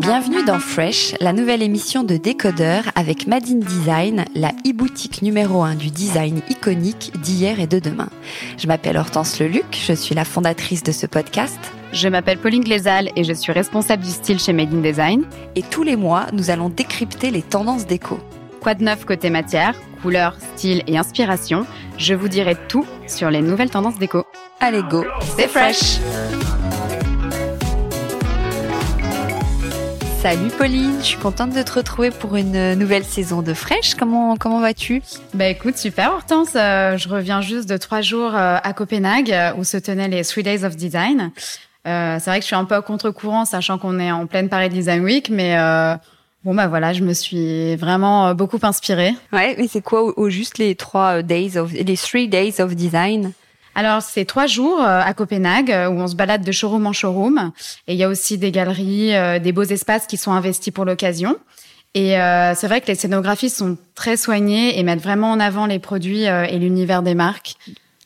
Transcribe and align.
Bienvenue 0.00 0.42
dans 0.46 0.58
Fresh, 0.58 1.14
la 1.20 1.34
nouvelle 1.34 1.60
émission 1.60 2.04
de 2.04 2.16
Décodeur 2.16 2.84
avec 2.94 3.26
Madine 3.26 3.60
Design, 3.60 4.24
la 4.34 4.48
e-boutique 4.66 5.20
numéro 5.20 5.62
1 5.62 5.74
du 5.74 5.90
design 5.90 6.40
iconique 6.48 7.12
d'hier 7.20 7.60
et 7.60 7.66
de 7.66 7.78
demain. 7.78 8.08
Je 8.56 8.66
m'appelle 8.66 8.96
Hortense 8.96 9.38
Leluc, 9.38 9.78
je 9.86 9.92
suis 9.92 10.14
la 10.14 10.24
fondatrice 10.24 10.82
de 10.82 10.90
ce 10.90 11.04
podcast. 11.04 11.58
Je 11.92 12.08
m'appelle 12.08 12.38
Pauline 12.38 12.64
Glézal 12.64 13.10
et 13.14 13.24
je 13.24 13.34
suis 13.34 13.52
responsable 13.52 14.02
du 14.02 14.08
style 14.08 14.40
chez 14.40 14.54
Made 14.54 14.72
in 14.72 14.80
Design. 14.80 15.24
Et 15.54 15.62
tous 15.62 15.82
les 15.82 15.96
mois, 15.96 16.28
nous 16.32 16.48
allons 16.48 16.70
décrypter 16.70 17.30
les 17.30 17.42
tendances 17.42 17.86
déco. 17.86 18.18
Quoi 18.62 18.72
de 18.72 18.84
neuf 18.84 19.04
côté 19.04 19.28
matière, 19.28 19.74
couleur, 20.00 20.34
style 20.54 20.82
et 20.86 20.96
inspiration 20.96 21.66
Je 21.98 22.14
vous 22.14 22.28
dirai 22.28 22.56
tout 22.68 22.86
sur 23.06 23.30
les 23.30 23.42
nouvelles 23.42 23.70
tendances 23.70 23.98
déco. 23.98 24.24
Allez 24.60 24.82
go, 24.82 25.04
c'est 25.36 25.48
fresh. 25.48 26.00
Salut 30.22 30.50
Pauline, 30.50 30.98
je 30.98 31.06
suis 31.06 31.18
contente 31.18 31.54
de 31.54 31.62
te 31.62 31.72
retrouver 31.72 32.10
pour 32.10 32.36
une 32.36 32.74
nouvelle 32.74 33.04
saison 33.04 33.40
de 33.40 33.54
Fresh. 33.54 33.94
Comment 33.94 34.36
comment 34.36 34.60
vas-tu? 34.60 35.00
Bah 35.32 35.48
écoute, 35.48 35.78
super 35.78 36.12
Hortense. 36.12 36.50
Euh, 36.56 36.98
je 36.98 37.08
reviens 37.08 37.40
juste 37.40 37.66
de 37.66 37.78
trois 37.78 38.02
jours 38.02 38.34
euh, 38.34 38.58
à 38.62 38.72
Copenhague 38.74 39.32
euh, 39.32 39.54
où 39.56 39.64
se 39.64 39.78
tenaient 39.78 40.08
les 40.08 40.22
Three 40.22 40.42
Days 40.42 40.66
of 40.66 40.76
Design. 40.76 41.30
c'est 41.86 42.20
vrai 42.26 42.36
que 42.36 42.42
je 42.42 42.48
suis 42.48 42.54
un 42.54 42.66
peu 42.66 42.74
à 42.74 42.82
contre-courant, 42.82 43.46
sachant 43.46 43.78
qu'on 43.78 43.98
est 43.98 44.12
en 44.12 44.26
pleine 44.26 44.50
Paris 44.50 44.68
Design 44.68 45.02
Week, 45.02 45.30
mais 45.30 45.56
Bon 46.44 46.54
bah 46.54 46.68
voilà, 46.68 46.92
je 46.92 47.02
me 47.02 47.14
suis 47.14 47.76
vraiment 47.76 48.34
beaucoup 48.34 48.58
inspirée. 48.62 49.14
Ouais, 49.32 49.56
mais 49.58 49.68
c'est 49.68 49.82
quoi 49.82 50.18
au, 50.18 50.28
juste 50.28 50.58
les 50.58 50.74
trois 50.74 51.22
days 51.22 51.56
of 51.56 51.72
les 51.72 51.96
three 51.96 52.28
days 52.28 52.60
of 52.60 52.74
design? 52.74 53.32
Alors, 53.74 54.02
c'est 54.02 54.24
trois 54.24 54.46
jours 54.46 54.80
euh, 54.80 55.00
à 55.00 55.14
Copenhague 55.14 55.70
euh, 55.70 55.88
où 55.88 56.00
on 56.00 56.08
se 56.08 56.16
balade 56.16 56.44
de 56.44 56.52
showroom 56.52 56.86
en 56.86 56.92
showroom. 56.92 57.52
Et 57.86 57.94
il 57.94 57.98
y 57.98 58.04
a 58.04 58.08
aussi 58.08 58.36
des 58.36 58.50
galeries, 58.50 59.14
euh, 59.14 59.38
des 59.38 59.52
beaux 59.52 59.62
espaces 59.62 60.06
qui 60.06 60.16
sont 60.16 60.32
investis 60.32 60.72
pour 60.72 60.84
l'occasion. 60.84 61.36
Et 61.94 62.10
c'est 62.54 62.68
vrai 62.68 62.80
que 62.80 62.86
les 62.86 62.94
scénographies 62.94 63.50
sont 63.50 63.76
très 63.96 64.16
soignées 64.16 64.78
et 64.78 64.82
mettent 64.84 65.02
vraiment 65.02 65.32
en 65.32 65.40
avant 65.40 65.66
les 65.66 65.80
produits 65.80 66.22
et 66.22 66.56
l'univers 66.56 67.02
des 67.02 67.16
marques. 67.16 67.56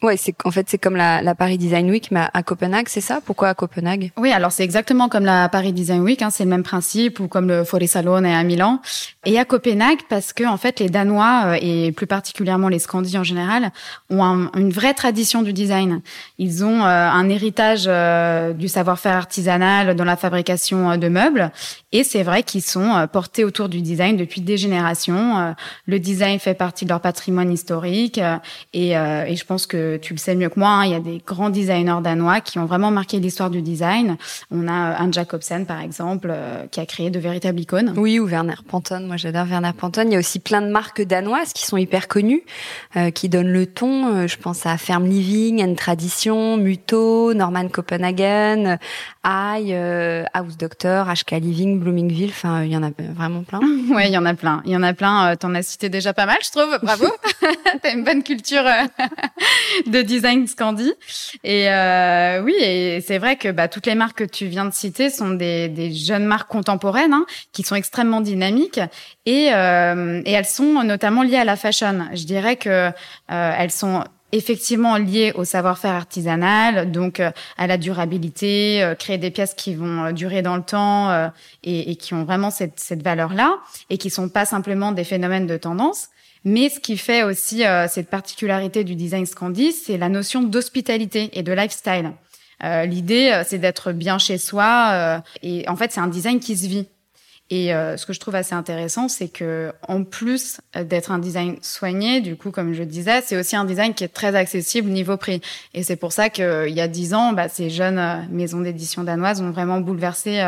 Ouais, 0.05 0.19
c'est 0.19 0.35
en 0.45 0.51
fait 0.51 0.69
c'est 0.69 0.77
comme 0.77 0.97
la, 0.97 1.23
la, 1.23 1.35
Paris 1.35 1.57
Design 1.57 1.89
Week 1.89 2.11
mais 2.11 2.27
à 2.35 2.43
Copenhague, 2.43 2.89
c'est 2.91 3.01
ça? 3.01 3.23
Pourquoi 3.25 3.49
à 3.49 3.55
Copenhague? 3.55 4.13
Oui, 4.19 4.33
alors 4.33 4.53
c'est 4.53 4.63
exactement 4.63 5.09
comme 5.09 5.25
la 5.25 5.49
Paris 5.49 5.73
Design 5.73 6.03
Week, 6.03 6.21
hein, 6.21 6.29
c'est 6.29 6.45
le 6.45 6.51
même 6.51 6.63
principe 6.63 7.21
ou 7.21 7.27
comme 7.27 7.49
le 7.49 7.65
Fori 7.65 7.89
Salon 7.89 8.23
à 8.23 8.43
Milan. 8.43 8.83
Et 9.25 9.39
à 9.39 9.47
Copenhague 9.47 10.01
parce 10.11 10.35
que 10.35 10.45
en 10.45 10.59
fait 10.59 10.79
les 10.79 10.91
Danois 10.91 11.45
euh, 11.47 11.59
et 11.59 11.91
plus 11.93 12.07
particulièrement 12.07 12.69
les 12.69 12.81
Scandis 12.81 13.17
en 13.17 13.25
général 13.25 13.71
ont 14.11 14.51
une 14.55 14.69
vraie 14.69 14.93
tradition 14.93 15.41
du 15.41 15.55
design. 15.55 16.03
Ils 16.37 16.67
ont 16.67 16.85
euh, 16.85 17.09
un 17.09 17.31
héritage 17.31 17.85
euh, 17.87 18.53
du 18.53 18.69
savoir-faire 18.69 19.17
artisanal 19.17 19.97
dans 19.97 20.05
la 20.05 20.19
fabrication 20.19 20.99
de 20.99 21.09
meubles 21.09 21.51
et 21.93 22.05
c'est 22.05 22.25
vrai 22.25 22.43
qu'ils 22.43 22.61
sont 22.61 23.09
portés 23.11 23.43
autour 23.43 23.71
du 23.71 23.81
design 23.81 24.19
depuis 24.19 24.43
des 24.43 24.59
générations. 24.59 25.55
le 25.87 25.99
design 25.99 26.39
fait 26.41 26.53
partie 26.53 26.85
de 26.85 26.91
leur 26.91 27.01
patrimoine 27.01 27.51
historique 27.51 28.21
et, 28.75 28.91
et 28.91 29.37
je 29.37 29.45
pense 29.47 29.67
que 29.67 29.94
tu 29.97 30.15
le 30.15 30.19
sais 30.19 30.35
mieux 30.35 30.49
que 30.49 30.59
moi, 30.59 30.69
hein, 30.69 30.85
il 30.85 30.93
y 30.93 30.95
a 30.95 31.01
des 31.01 31.23
grands 31.25 31.51
designers 31.51 32.01
danois 32.03 32.41
qui 32.41 32.59
ont 32.59 32.67
vraiment 32.67 32.91
marqué 32.91 33.19
l'histoire 33.19 33.51
du 33.51 33.63
design. 33.63 34.17
On 34.51 34.69
a 34.69 34.73
Anne 34.73 35.13
Jacobsen, 35.13 35.67
par 35.67 35.81
exemple, 35.81 36.29
euh, 36.31 36.67
qui 36.71 36.81
a 36.81 36.87
créé 36.87 37.11
de 37.11 37.19
véritables 37.19 37.61
icônes. 37.61 37.95
Oui, 37.97 38.19
ou 38.19 38.27
Werner 38.27 38.55
Panton. 38.69 39.01
Moi, 39.07 39.17
j'adore 39.17 39.47
Werner 39.47 39.73
Panton. 39.77 40.05
Il 40.07 40.13
y 40.13 40.17
a 40.17 40.19
aussi 40.19 40.39
plein 40.39 40.63
de 40.63 40.69
marques 40.69 41.03
danoises 41.03 41.53
qui 41.53 41.67
sont 41.67 41.77
hyper 41.77 42.09
connues, 42.09 42.43
euh, 42.97 43.11
qui 43.11 43.29
donnent 43.29 43.53
le 43.53 43.67
ton. 43.67 44.15
Euh, 44.15 44.27
je 44.27 44.37
pense 44.37 44.67
à 44.67 44.77
Ferme 44.77 45.07
Living, 45.07 45.63
Anne 45.63 45.77
Tradition, 45.77 46.57
Muto, 46.57 47.35
Norman 47.35 47.69
Copenhagen, 47.69 48.79
I, 49.25 49.75
House 50.33 50.57
Doctor, 50.59 51.07
HK 51.07 51.33
Living, 51.41 51.81
Bloomingville. 51.81 52.31
Enfin, 52.31 52.63
il 52.65 52.73
y 52.73 52.77
en 52.77 52.83
a 52.83 52.91
vraiment 53.15 53.43
plein. 53.43 53.61
ouais, 53.95 54.09
il 54.09 54.13
y 54.13 54.19
en 54.19 54.27
a 54.27 54.35
plein. 54.35 54.63
Il 54.65 54.73
y 54.73 54.77
en 54.77 54.83
a 54.83 54.93
plein. 54.93 55.37
T'en 55.37 55.55
as 55.55 55.63
cité 55.63 55.89
déjà 55.89 56.13
pas 56.13 56.27
mal, 56.27 56.39
je 56.43 56.51
trouve. 56.51 56.79
Bravo. 56.83 57.07
T'as 57.83 57.93
une 57.93 58.05
bonne 58.05 58.23
culture 58.23 58.65
de 59.91 60.03
design 60.03 60.47
Scandi. 60.47 60.93
Et 61.43 61.71
euh, 61.71 62.43
oui, 62.43 62.55
et 62.61 63.01
c'est 63.01 63.19
vrai 63.19 63.37
que 63.37 63.51
bah, 63.51 63.69
toutes 63.69 63.87
les 63.87 63.95
marques 63.95 64.19
que 64.19 64.25
tu 64.25 64.47
viens 64.47 64.65
de 64.65 64.73
citer 64.73 65.11
sont 65.11 65.31
des, 65.31 65.69
des 65.69 65.93
jeunes 65.93 66.25
marques 66.25 66.51
contemporaines 66.51 67.13
hein, 67.13 67.27
qui 67.53 67.63
sont 67.63 67.75
extrêmement 67.75 68.21
dynamiques 68.21 68.81
et, 69.27 69.53
euh, 69.53 70.23
et 70.25 70.33
elles 70.33 70.45
sont 70.45 70.83
notamment 70.83 71.23
liées 71.23 71.37
à 71.37 71.45
la 71.45 71.57
fashion. 71.57 72.09
Je 72.15 72.25
dirais 72.25 72.57
que 72.57 72.69
euh, 72.69 72.91
elles 73.29 73.71
sont 73.71 74.05
effectivement 74.37 74.97
liées 74.97 75.33
au 75.35 75.45
savoir-faire 75.45 75.93
artisanal, 75.93 76.91
donc 76.91 77.21
euh, 77.21 77.31
à 77.57 77.67
la 77.67 77.79
durabilité, 77.79 78.83
euh, 78.83 78.95
créer 78.95 79.19
des 79.19 79.31
pièces 79.31 79.55
qui 79.55 79.75
vont 79.75 80.13
durer 80.13 80.43
dans 80.43 80.57
le 80.57 80.63
temps 80.63 81.31
et, 81.63 81.91
et, 81.91 81.97
qui 81.97 82.15
ont 82.15 82.25
vraiment 82.25 82.51
cette, 82.51 82.81
cette 82.81 83.03
valeur-là 83.03 83.59
et 83.91 83.99
qui 83.99 84.11
sont 84.11 84.29
pas 84.29 84.45
simplement 84.45 84.93
des 84.93 85.05
phénomènes 85.05 85.47
de 85.47 85.57
tendance. 85.57 86.09
Mais 86.45 86.69
ce 86.69 86.79
qui 86.79 86.99
fait 86.99 87.23
aussi 87.23 87.65
euh, 87.65 87.87
cette 87.89 88.11
particularité 88.11 88.85
du 88.85 88.95
design 88.95 89.25
Scandi, 89.25 89.73
c'est 89.73 89.97
la 89.97 90.11
notion 90.11 90.43
d'hospitalité 90.43 91.31
et 91.33 91.43
de 91.43 91.53
lifestyle. 91.53 92.13
Euh, 92.63 92.85
L'idée, 92.85 93.31
euh, 93.33 93.43
c'est 93.47 93.59
d'être 93.59 93.93
bien 93.93 94.19
chez 94.19 94.39
soi 94.39 94.91
euh, 94.93 95.19
et 95.43 95.69
en 95.69 95.77
fait, 95.77 95.91
c'est 95.91 96.01
un 96.01 96.07
design 96.07 96.41
qui 96.41 96.57
se 96.57 96.69
vit. 96.69 96.87
Et 97.51 97.69
ce 97.69 98.05
que 98.07 98.13
je 98.13 98.21
trouve 98.21 98.35
assez 98.35 98.55
intéressant, 98.55 99.09
c'est 99.09 99.29
que 99.29 99.71
en 99.87 100.03
plus 100.03 100.61
d'être 100.75 101.13
un 101.13 101.19
design 101.19 101.57
soigné, 101.61 102.21
du 102.21 102.37
coup, 102.37 102.51
comme 102.51 102.73
je 102.73 102.83
disais, 102.83 103.21
c'est 103.21 103.37
aussi 103.37 103.55
un 103.55 103.67
design 103.67 103.93
qui 103.93 104.03
est 104.03 104.09
très 104.09 104.35
accessible 104.35 104.91
niveau 104.91 105.17
prix. 105.17 105.41
Et 105.75 105.83
c'est 105.83 105.97
pour 105.97 106.13
ça 106.13 106.31
qu'il 106.31 106.71
y 106.71 106.81
a 106.81 106.89
dix 106.89 107.13
ans, 107.13 107.33
bah, 107.33 107.49
ces 107.49 107.69
jeunes 107.69 108.27
maisons 108.31 108.61
d'édition 108.61 109.05
danoises 109.05 109.43
ont 109.43 109.51
vraiment 109.51 109.81
bouleversé 109.81 110.43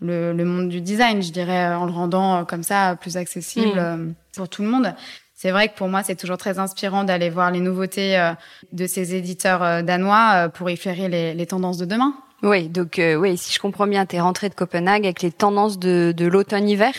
le, 0.00 0.34
le, 0.34 0.44
monde 0.44 0.68
du 0.68 0.82
design, 0.82 1.22
je 1.22 1.32
dirais, 1.32 1.74
en 1.74 1.86
le 1.86 1.92
rendant 1.92 2.44
comme 2.44 2.62
ça 2.62 2.96
plus 3.00 3.16
accessible 3.16 3.80
mmh. 3.80 4.14
pour 4.34 4.48
tout 4.48 4.62
le 4.62 4.68
monde 4.68 4.94
c'est 5.36 5.50
vrai 5.50 5.68
que 5.68 5.76
pour 5.76 5.88
moi, 5.88 6.02
c'est 6.02 6.16
toujours 6.16 6.38
très 6.38 6.58
inspirant 6.58 7.04
d'aller 7.04 7.28
voir 7.28 7.50
les 7.50 7.60
nouveautés 7.60 8.18
euh, 8.18 8.32
de 8.72 8.86
ces 8.86 9.14
éditeurs 9.14 9.62
euh, 9.62 9.82
danois 9.82 10.32
euh, 10.34 10.48
pour 10.48 10.70
éclairer 10.70 11.08
les, 11.08 11.34
les 11.34 11.46
tendances 11.46 11.76
de 11.76 11.84
demain. 11.84 12.14
Oui, 12.46 12.68
donc 12.68 13.00
oui, 13.18 13.36
si 13.36 13.52
je 13.52 13.58
comprends 13.58 13.86
bien, 13.86 14.06
tu 14.06 14.16
es 14.16 14.20
rentrée 14.20 14.48
de 14.48 14.54
Copenhague 14.54 15.04
avec 15.04 15.22
les 15.22 15.32
tendances 15.32 15.78
de, 15.78 16.14
de 16.16 16.26
l'automne-hiver. 16.26 16.92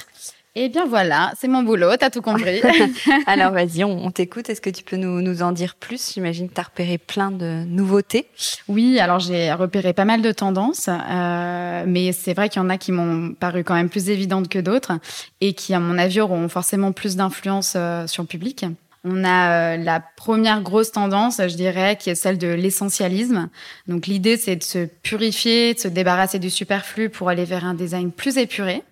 Eh 0.60 0.70
bien 0.70 0.88
voilà, 0.88 1.32
c'est 1.40 1.48
mon 1.48 1.62
boulot, 1.62 1.96
t'as 1.98 2.10
tout 2.10 2.24
compris. 2.24 2.62
Alors 3.28 3.52
vas-y, 3.52 3.84
on, 3.84 4.10
t'écoute. 4.10 4.50
Est-ce 4.50 4.60
que 4.60 4.72
tu 4.72 4.84
peux 4.84 4.96
nous, 4.96 5.22
nous 5.22 5.44
en 5.44 5.52
dire 5.52 5.76
plus? 5.76 6.14
J'imagine 6.16 6.50
que 6.50 6.56
tu 6.56 6.60
as 6.60 6.64
repéré 6.64 6.98
plein 6.98 7.30
de 7.30 7.64
nouveautés. 7.68 8.28
Oui, 8.68 9.00
alors 9.00 9.20
j'ai 9.20 9.54
repéré 9.54 9.94
pas 9.94 10.04
mal 10.04 10.24
de 10.24 10.32
tendances, 10.32 10.90
euh, 10.90 11.84
mais 11.86 12.12
c'est 12.12 12.34
vrai 12.34 12.50
qu'il 12.50 12.60
y 12.60 12.66
en 12.66 12.72
a 12.72 12.80
qui 12.80 12.92
m'ont 12.92 13.36
paru 13.40 13.64
quand 13.64 13.76
même 13.76 13.90
plus 13.90 14.10
évidentes 14.10 14.50
que 14.50 14.58
d'autres 14.58 14.94
et 15.42 15.54
qui, 15.54 15.76
à 15.76 15.80
mon 15.80 16.00
avis, 16.00 16.22
auront 16.22 16.50
forcément 16.50 16.92
plus 16.92 17.16
d'influence 17.16 17.74
euh, 17.76 18.08
sur 18.08 18.24
le 18.24 18.28
public. 18.28 18.66
On 19.10 19.24
a 19.24 19.76
euh, 19.76 19.78
la 19.78 20.02
première 20.02 20.62
grosse 20.62 20.92
tendance, 20.92 21.38
je 21.38 21.56
dirais, 21.56 21.98
qui 21.98 22.10
est 22.10 22.16
celle 22.16 22.38
de 22.38 22.48
l'essentialisme. 22.48 23.50
Donc 23.88 24.06
l'idée, 24.06 24.36
c'est 24.36 24.58
de 24.58 24.64
se 24.64 24.86
purifier, 24.86 25.74
de 25.74 25.80
se 25.80 25.88
débarrasser 25.88 26.40
du 26.40 26.50
superflu 26.50 27.10
pour 27.10 27.30
aller 27.30 27.46
vers 27.46 27.66
un 27.66 27.74
design 27.74 28.12
plus 28.12 28.38
épuré, 28.38 28.84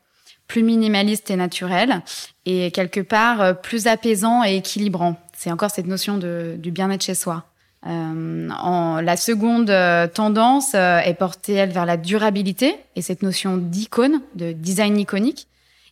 plus 0.48 0.64
minimaliste 0.64 1.30
et 1.32 1.36
naturel, 1.36 2.02
et 2.46 2.72
quelque 2.72 3.02
part 3.02 3.42
euh, 3.42 3.54
plus 3.54 3.88
apaisant 3.88 4.44
et 4.44 4.56
équilibrant. 4.56 5.18
C'est 5.36 5.52
encore 5.52 5.72
cette 5.72 5.88
notion 5.88 6.18
de, 6.18 6.56
du 6.58 6.72
bien-être 6.72 7.04
chez 7.04 7.16
soi. 7.16 7.44
Euh, 7.86 8.50
en, 8.50 9.02
la 9.02 9.18
seconde 9.18 9.72
tendance 10.14 10.74
est 10.74 11.18
portée 11.20 11.54
elle 11.54 11.72
vers 11.72 11.86
la 11.86 11.98
durabilité 11.98 12.78
et 12.96 13.02
cette 13.04 13.22
notion 13.22 13.58
d'icône, 13.58 14.22
de 14.34 14.54
design 14.54 14.98
iconique. 14.98 15.48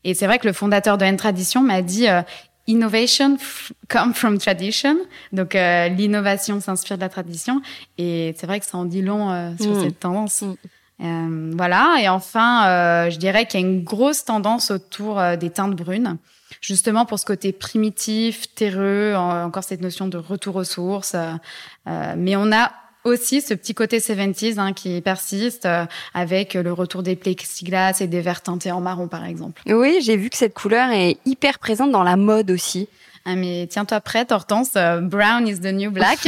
Et 0.06 0.14
c'est 0.14 0.26
vrai 0.26 0.40
que 0.40 0.48
le 0.48 0.54
fondateur 0.54 0.98
de 0.98 1.06
N 1.06 1.18
Tradition 1.18 1.62
m'a 1.62 1.82
dit 1.82 2.08
Innovation 2.68 3.38
come 3.90 4.14
from 4.14 4.38
tradition. 4.38 4.98
Donc 5.32 5.54
l'innovation 5.54 6.60
s'inspire 6.62 6.98
de 6.98 7.02
la 7.02 7.10
tradition 7.10 7.62
et 7.98 8.34
c'est 8.38 8.48
vrai 8.48 8.60
que 8.60 8.66
ça 8.66 8.78
en 8.78 8.86
dit 8.86 9.02
long 9.02 9.56
sur 9.60 9.72
mm. 9.72 9.84
cette 9.84 10.00
tendance. 10.00 10.44
Mm. 11.00 11.56
voilà. 11.58 11.98
Et 12.02 12.08
enfin, 12.08 13.10
je 13.10 13.18
dirais 13.18 13.46
qu'il 13.46 13.60
y 13.60 13.64
a 13.64 13.68
une 13.68 13.84
grosse 13.84 14.24
tendance 14.24 14.72
autour 14.72 15.22
des 15.38 15.50
teintes 15.50 15.76
brunes 15.76 16.18
justement 16.64 17.06
pour 17.06 17.20
ce 17.20 17.26
côté 17.26 17.52
primitif, 17.52 18.54
terreux, 18.56 19.16
encore 19.16 19.64
cette 19.64 19.82
notion 19.82 20.08
de 20.08 20.18
retour 20.18 20.56
aux 20.56 20.64
sources. 20.64 21.16
Euh, 21.16 21.34
euh, 21.88 22.14
mais 22.18 22.36
on 22.36 22.52
a 22.52 22.72
aussi 23.04 23.42
ce 23.42 23.54
petit 23.54 23.74
côté 23.74 24.00
70s 24.00 24.60
hein, 24.60 24.74
qui 24.74 25.02
persiste 25.02 25.66
euh, 25.66 25.86
avec 26.14 26.54
le 26.54 26.72
retour 26.72 27.04
des 27.04 27.16
plexiglas 27.16 28.00
et 28.00 28.08
des 28.08 28.22
verres 28.22 28.42
teintés 28.42 28.72
en 28.72 28.82
marron 28.82 29.08
par 29.08 29.26
exemple. 29.26 29.62
Oui, 29.68 30.00
j'ai 30.02 30.18
vu 30.18 30.30
que 30.30 30.38
cette 30.38 30.54
couleur 30.54 30.92
est 30.92 31.18
hyper 31.26 31.60
présente 31.60 31.92
dans 31.92 32.04
la 32.04 32.16
mode 32.16 32.52
aussi. 32.52 32.88
Ah 33.26 33.36
mais 33.36 33.68
tiens-toi 33.70 34.02
prête 34.02 34.32
Hortense, 34.32 34.74
brown 34.74 35.48
is 35.48 35.60
the 35.60 35.72
new 35.74 35.92
black. 35.92 36.28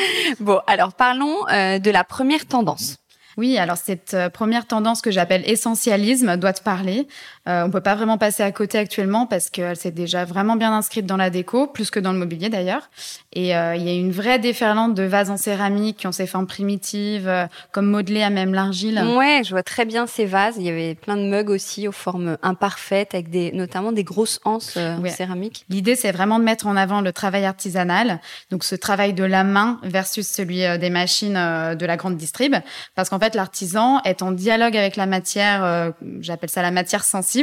bon, 0.40 0.60
alors 0.66 0.94
parlons 0.94 1.44
de 1.44 1.90
la 1.90 2.02
première 2.02 2.46
tendance. 2.46 2.98
Oui, 3.36 3.58
alors 3.58 3.76
cette 3.76 4.14
euh, 4.14 4.30
première 4.30 4.66
tendance 4.66 5.02
que 5.02 5.10
j'appelle 5.10 5.42
essentialisme 5.48 6.36
doit 6.38 6.54
te 6.54 6.62
parler. 6.62 7.06
Euh, 7.48 7.64
on 7.64 7.70
peut 7.70 7.80
pas 7.80 7.94
vraiment 7.94 8.18
passer 8.18 8.42
à 8.42 8.52
côté 8.52 8.78
actuellement 8.78 9.26
parce 9.26 9.50
qu'elle 9.50 9.76
s'est 9.76 9.90
déjà 9.90 10.24
vraiment 10.24 10.56
bien 10.56 10.72
inscrite 10.72 11.06
dans 11.06 11.16
la 11.16 11.30
déco, 11.30 11.66
plus 11.66 11.90
que 11.90 12.00
dans 12.00 12.12
le 12.12 12.18
mobilier 12.18 12.48
d'ailleurs. 12.48 12.90
Et 13.32 13.56
euh, 13.56 13.76
il 13.76 13.82
y 13.82 13.88
a 13.88 13.94
une 13.94 14.12
vraie 14.12 14.38
déferlante 14.38 14.94
de 14.94 15.04
vases 15.04 15.30
en 15.30 15.36
céramique 15.36 15.98
qui 15.98 16.06
ont 16.06 16.12
ces 16.12 16.26
formes 16.26 16.46
primitives, 16.46 17.28
euh, 17.28 17.46
comme 17.72 17.86
modelées 17.86 18.22
à 18.22 18.30
même 18.30 18.54
l'argile. 18.54 19.02
Ouais, 19.16 19.42
je 19.44 19.50
vois 19.50 19.62
très 19.62 19.84
bien 19.84 20.06
ces 20.06 20.26
vases. 20.26 20.56
Il 20.58 20.64
y 20.64 20.70
avait 20.70 20.94
plein 20.94 21.16
de 21.16 21.22
mugs 21.22 21.50
aussi 21.50 21.86
aux 21.86 21.92
formes 21.92 22.36
imparfaites, 22.42 23.14
avec 23.14 23.30
des, 23.30 23.52
notamment 23.52 23.92
des 23.92 24.04
grosses 24.04 24.40
anses 24.44 24.76
en 24.76 25.04
céramique. 25.08 25.64
L'idée, 25.68 25.94
c'est 25.94 26.12
vraiment 26.12 26.38
de 26.38 26.44
mettre 26.44 26.66
en 26.66 26.76
avant 26.76 27.00
le 27.00 27.12
travail 27.12 27.44
artisanal, 27.44 28.20
donc 28.50 28.64
ce 28.64 28.74
travail 28.74 29.12
de 29.12 29.24
la 29.24 29.44
main 29.44 29.78
versus 29.82 30.26
celui 30.26 30.62
des 30.78 30.90
machines 30.90 31.34
de 31.34 31.86
la 31.86 31.96
grande 31.96 32.16
distrib, 32.16 32.56
parce 32.94 33.08
qu'en 33.08 33.18
fait 33.18 33.34
l'artisan 33.34 34.00
est 34.04 34.22
en 34.22 34.32
dialogue 34.32 34.76
avec 34.76 34.96
la 34.96 35.06
matière, 35.06 35.64
euh, 35.64 35.90
j'appelle 36.20 36.50
ça 36.50 36.62
la 36.62 36.70
matière 36.70 37.04
sensible, 37.04 37.35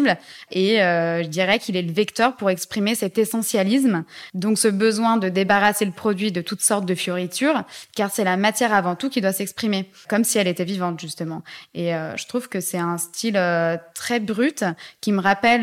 et 0.51 0.81
euh, 0.81 1.23
je 1.23 1.27
dirais 1.27 1.59
qu'il 1.59 1.77
est 1.77 1.81
le 1.81 1.91
vecteur 1.91 2.35
pour 2.35 2.49
exprimer 2.49 2.95
cet 2.95 3.17
essentialisme, 3.17 4.03
donc 4.33 4.57
ce 4.57 4.67
besoin 4.67 5.17
de 5.17 5.29
débarrasser 5.29 5.85
le 5.85 5.91
produit 5.91 6.31
de 6.31 6.41
toutes 6.41 6.61
sortes 6.61 6.85
de 6.85 6.95
fioritures, 6.95 7.63
car 7.95 8.11
c'est 8.11 8.23
la 8.23 8.37
matière 8.37 8.73
avant 8.73 8.95
tout 8.95 9.09
qui 9.09 9.21
doit 9.21 9.33
s'exprimer, 9.33 9.89
comme 10.09 10.23
si 10.23 10.37
elle 10.37 10.47
était 10.47 10.63
vivante 10.63 10.99
justement. 10.99 11.43
Et 11.73 11.93
euh, 11.93 12.15
je 12.17 12.27
trouve 12.27 12.49
que 12.49 12.59
c'est 12.59 12.77
un 12.77 12.97
style 12.97 13.39
très 13.93 14.19
brut 14.19 14.63
qui 15.01 15.11
me 15.11 15.21
rappelle 15.21 15.61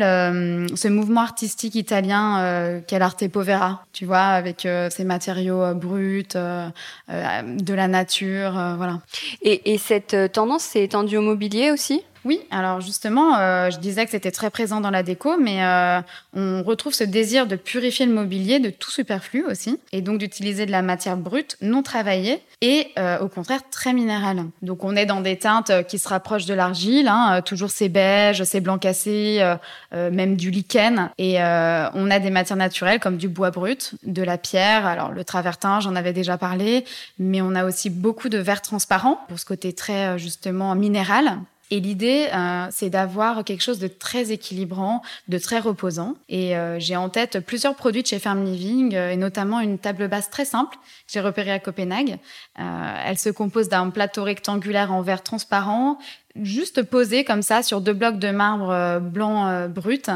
ce 0.75 0.87
mouvement 0.87 1.21
artistique 1.21 1.75
italien 1.75 2.81
qu'est 2.87 2.99
l'arte 2.99 3.27
povera, 3.27 3.85
tu 3.93 4.05
vois, 4.05 4.19
avec 4.19 4.67
ces 4.89 5.03
matériaux 5.03 5.73
bruts, 5.75 6.23
de 6.33 7.73
la 7.73 7.87
nature, 7.87 8.51
voilà. 8.77 8.99
Et 9.41 9.77
cette 9.77 10.15
tendance 10.31 10.63
s'est 10.63 10.83
étendue 10.83 11.17
au 11.17 11.21
mobilier 11.21 11.71
aussi? 11.71 12.03
Oui, 12.23 12.39
alors 12.51 12.81
justement, 12.81 13.37
euh, 13.37 13.71
je 13.71 13.79
disais 13.79 14.05
que 14.05 14.11
c'était 14.11 14.29
très 14.29 14.51
présent 14.51 14.79
dans 14.79 14.91
la 14.91 15.01
déco, 15.01 15.37
mais 15.39 15.63
euh, 15.63 16.01
on 16.35 16.61
retrouve 16.61 16.93
ce 16.93 17.03
désir 17.03 17.47
de 17.47 17.55
purifier 17.55 18.05
le 18.05 18.13
mobilier 18.13 18.59
de 18.59 18.69
tout 18.69 18.91
superflu 18.91 19.43
aussi, 19.45 19.79
et 19.91 20.01
donc 20.01 20.19
d'utiliser 20.19 20.67
de 20.67 20.71
la 20.71 20.83
matière 20.83 21.17
brute, 21.17 21.57
non 21.61 21.81
travaillée, 21.81 22.43
et 22.61 22.89
euh, 22.99 23.17
au 23.19 23.27
contraire 23.27 23.61
très 23.71 23.93
minérale. 23.93 24.45
Donc 24.61 24.83
on 24.83 24.95
est 24.95 25.07
dans 25.07 25.21
des 25.21 25.37
teintes 25.37 25.71
qui 25.87 25.97
se 25.97 26.07
rapprochent 26.07 26.45
de 26.45 26.53
l'argile, 26.53 27.07
hein, 27.07 27.41
toujours 27.41 27.71
ces 27.71 27.89
beiges, 27.89 28.43
ces 28.43 28.61
blancs 28.61 28.81
cassés, 28.81 29.43
même 29.91 30.35
du 30.35 30.51
lichen, 30.51 31.09
et 31.17 31.37
on 31.39 32.11
a 32.11 32.19
des 32.19 32.29
matières 32.29 32.57
naturelles 32.57 32.99
comme 32.99 33.17
du 33.17 33.29
bois 33.29 33.49
brut, 33.49 33.93
de 34.03 34.21
la 34.21 34.37
pierre, 34.37 34.85
alors 34.85 35.11
le 35.11 35.23
travertin, 35.23 35.79
j'en 35.79 35.95
avais 35.95 36.13
déjà 36.13 36.37
parlé, 36.37 36.85
mais 37.17 37.41
on 37.41 37.55
a 37.55 37.65
aussi 37.65 37.89
beaucoup 37.89 38.29
de 38.29 38.37
verre 38.37 38.61
transparent 38.61 39.19
pour 39.27 39.39
ce 39.39 39.45
côté 39.45 39.73
très 39.73 40.19
justement 40.19 40.75
minéral 40.75 41.39
et 41.73 41.79
l'idée, 41.79 42.27
euh, 42.33 42.67
c'est 42.69 42.89
d'avoir 42.89 43.45
quelque 43.45 43.61
chose 43.61 43.79
de 43.79 43.87
très 43.87 44.33
équilibrant, 44.33 45.01
de 45.29 45.37
très 45.37 45.57
reposant. 45.57 46.15
Et 46.27 46.57
euh, 46.57 46.77
j'ai 46.79 46.97
en 46.97 47.07
tête 47.07 47.39
plusieurs 47.39 47.75
produits 47.75 48.01
de 48.01 48.07
chez 48.07 48.19
Farm 48.19 48.43
Living, 48.43 48.93
euh, 48.93 49.11
et 49.11 49.15
notamment 49.15 49.61
une 49.61 49.79
table 49.79 50.09
basse 50.09 50.29
très 50.29 50.43
simple 50.43 50.75
que 50.75 51.13
j'ai 51.13 51.21
repérée 51.21 51.51
à 51.51 51.59
Copenhague. 51.59 52.17
elle 52.57 53.17
se 53.17 53.29
compose 53.29 53.69
d'un 53.69 53.89
plateau 53.89 54.23
rectangulaire 54.23 54.91
en 54.91 55.01
verre 55.01 55.23
transparent, 55.23 55.97
juste 56.35 56.83
posé 56.83 57.23
comme 57.23 57.41
ça 57.41 57.63
sur 57.63 57.79
deux 57.79 57.93
blocs 57.93 58.19
de 58.19 58.31
marbre 58.31 58.99
blanc 58.99 59.67
brut. 59.69 60.09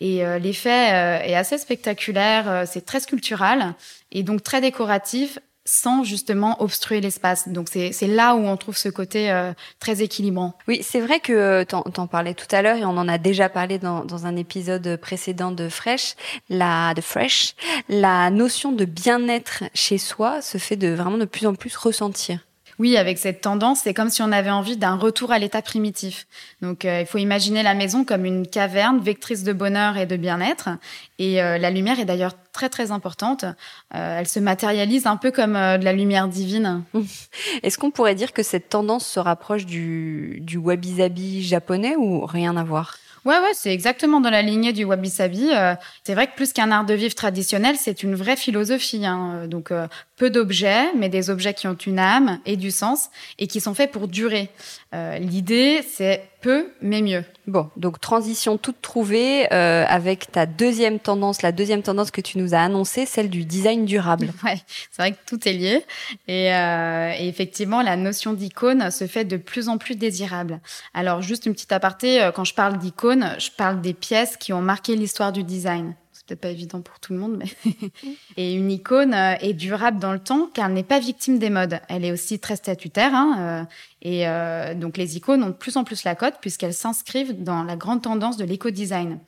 Et 0.00 0.22
l'effet 0.40 1.22
est 1.26 1.34
assez 1.34 1.58
spectaculaire, 1.58 2.64
c'est 2.66 2.84
très 2.84 3.00
sculptural 3.00 3.74
et 4.12 4.22
donc 4.22 4.42
très 4.42 4.60
décoratif 4.60 5.38
sans 5.70 6.02
justement 6.02 6.60
obstruer 6.60 7.00
l'espace. 7.00 7.48
Donc 7.48 7.68
c'est 7.68 8.06
là 8.08 8.34
où 8.34 8.40
on 8.40 8.56
trouve 8.56 8.76
ce 8.76 8.88
côté 8.88 9.30
euh, 9.30 9.52
très 9.78 10.02
équilibrant. 10.02 10.54
Oui, 10.66 10.80
c'est 10.82 11.00
vrai 11.00 11.20
que 11.20 11.32
euh, 11.32 11.64
t'en 11.64 11.84
en 11.96 12.06
parlais 12.08 12.34
tout 12.34 12.48
à 12.50 12.60
l'heure 12.60 12.76
et 12.76 12.84
on 12.84 12.96
en 12.98 13.06
a 13.06 13.18
déjà 13.18 13.48
parlé 13.48 13.78
dans, 13.78 14.04
dans 14.04 14.26
un 14.26 14.34
épisode 14.34 14.96
précédent 14.96 15.52
de 15.52 15.68
Fresh, 15.68 16.16
la 16.48 16.92
de 16.94 17.00
Fresh, 17.00 17.54
la 17.88 18.30
notion 18.30 18.72
de 18.72 18.84
bien-être 18.84 19.62
chez 19.72 19.98
soi 19.98 20.42
se 20.42 20.58
fait 20.58 20.76
de 20.76 20.88
vraiment 20.88 21.18
de 21.18 21.24
plus 21.24 21.46
en 21.46 21.54
plus 21.54 21.76
ressentir. 21.76 22.40
Oui, 22.80 22.96
avec 22.96 23.18
cette 23.18 23.42
tendance, 23.42 23.80
c'est 23.84 23.92
comme 23.92 24.08
si 24.08 24.22
on 24.22 24.32
avait 24.32 24.48
envie 24.48 24.78
d'un 24.78 24.94
retour 24.94 25.32
à 25.32 25.38
l'état 25.38 25.60
primitif. 25.60 26.26
Donc, 26.62 26.86
euh, 26.86 27.02
il 27.02 27.06
faut 27.06 27.18
imaginer 27.18 27.62
la 27.62 27.74
maison 27.74 28.06
comme 28.06 28.24
une 28.24 28.46
caverne 28.46 29.00
vectrice 29.00 29.44
de 29.44 29.52
bonheur 29.52 29.98
et 29.98 30.06
de 30.06 30.16
bien-être. 30.16 30.70
Et 31.18 31.42
euh, 31.42 31.58
la 31.58 31.70
lumière 31.70 32.00
est 32.00 32.06
d'ailleurs 32.06 32.32
très 32.52 32.70
très 32.70 32.90
importante. 32.90 33.44
Euh, 33.44 34.20
elle 34.20 34.26
se 34.26 34.40
matérialise 34.40 35.06
un 35.06 35.18
peu 35.18 35.30
comme 35.30 35.52
de 35.52 35.84
la 35.84 35.92
lumière 35.92 36.26
divine. 36.26 36.82
Est-ce 37.62 37.76
qu'on 37.76 37.90
pourrait 37.90 38.14
dire 38.14 38.32
que 38.32 38.42
cette 38.42 38.70
tendance 38.70 39.06
se 39.06 39.20
rapproche 39.20 39.66
du, 39.66 40.38
du 40.40 40.56
wabi-sabi 40.56 41.42
japonais 41.42 41.96
ou 41.98 42.24
rien 42.24 42.56
à 42.56 42.64
voir? 42.64 42.96
Ouais, 43.26 43.38
ouais, 43.38 43.52
c'est 43.52 43.72
exactement 43.72 44.20
dans 44.20 44.30
la 44.30 44.40
lignée 44.40 44.72
du 44.72 44.84
wabi-sabi. 44.84 45.50
Euh, 45.52 45.74
c'est 46.04 46.14
vrai 46.14 46.26
que 46.26 46.34
plus 46.36 46.52
qu'un 46.54 46.70
art 46.70 46.86
de 46.86 46.94
vivre 46.94 47.14
traditionnel, 47.14 47.76
c'est 47.76 48.02
une 48.02 48.14
vraie 48.14 48.36
philosophie. 48.36 49.04
Hein. 49.04 49.46
Donc, 49.46 49.70
euh, 49.70 49.88
peu 50.16 50.30
d'objets, 50.30 50.92
mais 50.96 51.10
des 51.10 51.28
objets 51.28 51.52
qui 51.52 51.68
ont 51.68 51.74
une 51.74 51.98
âme 51.98 52.38
et 52.46 52.56
du 52.56 52.70
sens 52.70 53.10
et 53.38 53.46
qui 53.46 53.60
sont 53.60 53.74
faits 53.74 53.92
pour 53.92 54.08
durer. 54.08 54.48
Euh, 54.94 55.18
L'idée, 55.18 55.82
c'est 55.86 56.29
peu, 56.40 56.68
mais 56.80 57.02
mieux. 57.02 57.24
Bon, 57.46 57.68
donc 57.76 58.00
transition 58.00 58.58
toute 58.58 58.80
trouvée 58.80 59.52
euh, 59.52 59.84
avec 59.88 60.30
ta 60.30 60.46
deuxième 60.46 60.98
tendance, 60.98 61.42
la 61.42 61.52
deuxième 61.52 61.82
tendance 61.82 62.10
que 62.10 62.20
tu 62.20 62.38
nous 62.38 62.54
as 62.54 62.60
annoncée, 62.60 63.06
celle 63.06 63.28
du 63.30 63.44
design 63.44 63.84
durable. 63.84 64.32
Ouais, 64.44 64.56
c'est 64.90 65.02
vrai 65.02 65.12
que 65.12 65.18
tout 65.26 65.46
est 65.46 65.52
lié. 65.52 65.84
Et, 66.26 66.54
euh, 66.54 67.12
et 67.18 67.28
effectivement, 67.28 67.82
la 67.82 67.96
notion 67.96 68.32
d'icône 68.32 68.90
se 68.90 69.06
fait 69.06 69.24
de 69.24 69.36
plus 69.36 69.68
en 69.68 69.76
plus 69.76 69.96
désirable. 69.96 70.60
Alors, 70.94 71.20
juste 71.20 71.44
une 71.44 71.52
petite 71.52 71.72
aparté, 71.72 72.22
euh, 72.22 72.32
quand 72.32 72.44
je 72.44 72.54
parle 72.54 72.78
d'icône, 72.78 73.36
je 73.38 73.50
parle 73.50 73.82
des 73.82 73.92
pièces 73.92 74.36
qui 74.38 74.52
ont 74.52 74.62
marqué 74.62 74.96
l'histoire 74.96 75.32
du 75.32 75.44
design 75.44 75.94
peut-être 76.30 76.40
pas 76.40 76.50
évident 76.50 76.80
pour 76.80 77.00
tout 77.00 77.12
le 77.12 77.18
monde, 77.18 77.38
mais 77.38 77.72
et 78.36 78.54
une 78.54 78.70
icône 78.70 79.14
euh, 79.14 79.34
est 79.40 79.52
durable 79.52 79.98
dans 79.98 80.12
le 80.12 80.20
temps 80.20 80.48
car 80.52 80.68
elle 80.68 80.74
n'est 80.74 80.82
pas 80.82 81.00
victime 81.00 81.38
des 81.38 81.50
modes. 81.50 81.80
Elle 81.88 82.04
est 82.04 82.12
aussi 82.12 82.38
très 82.38 82.56
statutaire 82.56 83.12
hein, 83.14 83.36
euh, 83.38 83.64
et 84.02 84.28
euh, 84.28 84.74
donc 84.74 84.96
les 84.96 85.16
icônes 85.16 85.42
ont 85.42 85.48
de 85.48 85.52
plus 85.52 85.76
en 85.76 85.84
plus 85.84 86.04
la 86.04 86.14
cote 86.14 86.34
puisqu'elles 86.40 86.74
s'inscrivent 86.74 87.42
dans 87.42 87.64
la 87.64 87.74
grande 87.76 88.02
tendance 88.02 88.36
de 88.36 88.44
l'éco-design. 88.44 89.18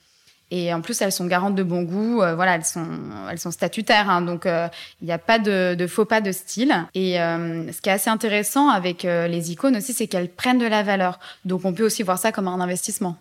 Et 0.55 0.73
en 0.75 0.83
plus, 0.83 1.01
elles 1.01 1.13
sont 1.13 1.27
garantes 1.27 1.55
de 1.55 1.63
bon 1.63 1.83
goût. 1.83 2.17
voilà, 2.17 2.57
elles 2.57 2.65
sont, 2.67 2.87
elles 3.31 3.39
sont 3.39 3.51
statutaires. 3.51 4.11
Hein, 4.11 4.21
donc, 4.21 4.45
il 4.45 5.07
n'y 5.07 5.11
a 5.11 5.17
pas 5.17 5.39
de, 5.39 5.75
de, 5.75 5.87
faux 5.87 6.05
pas 6.05 6.21
de 6.21 6.31
style. 6.31 6.75
Et 6.95 7.15
ce 7.15 7.81
qui 7.81 7.89
est 7.89 7.93
assez 7.93 8.11
intéressant 8.11 8.69
avec 8.69 9.05
les 9.05 9.51
icônes 9.51 9.79
aussi, 9.79 9.95
c'est 9.95 10.09
qu'elles 10.09 10.29
prennent 10.29 10.59
de 10.59 10.67
la 10.67 10.83
valeur. 10.83 11.19
Donc, 11.47 11.65
on 11.65 11.73
peut 11.73 11.87
aussi 11.87 12.03
voir 12.03 12.19
ça 12.19 12.33
comme 12.33 12.49
un 12.49 12.61
investissement. 12.61 13.17